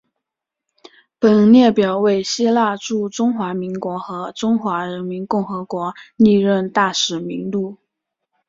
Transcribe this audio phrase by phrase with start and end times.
[1.19, 7.77] 本列表为希腊驻中华民国和中华人民共和国历任大使名录。